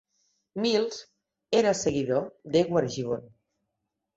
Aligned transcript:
Mills 0.63 0.97
era 1.59 1.73
seguidor 1.81 2.27
d'Edward 2.57 2.93
Gibbon. 2.97 3.25